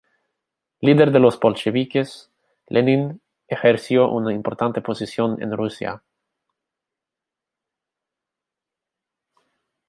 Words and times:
Líder 0.79 1.11
de 1.11 1.19
los 1.19 1.39
bolcheviques, 1.39 2.31
Lenin 2.69 3.21
ejerció 3.47 4.09
una 4.09 4.33
importante 4.33 4.81
posición 4.81 5.39
en 5.43 5.55
Rusia. 5.55 6.01